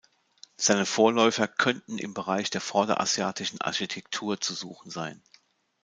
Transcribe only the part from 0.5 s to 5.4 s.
Seine Vorläufer könnten im Bereich der vorderasiatischen Architektur zu suchen sein.